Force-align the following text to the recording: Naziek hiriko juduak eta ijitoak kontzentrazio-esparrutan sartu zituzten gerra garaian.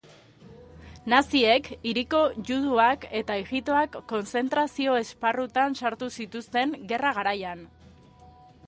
Naziek 1.13 1.69
hiriko 1.89 2.21
juduak 2.49 3.05
eta 3.21 3.35
ijitoak 3.43 3.99
kontzentrazio-esparrutan 4.15 5.79
sartu 5.83 6.11
zituzten 6.19 6.77
gerra 6.95 7.15
garaian. 7.21 7.65